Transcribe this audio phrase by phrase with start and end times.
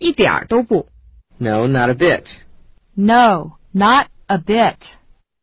[0.00, 0.88] 一点都不。
[1.38, 2.36] No, not a bit.
[2.94, 4.96] No, not a bit.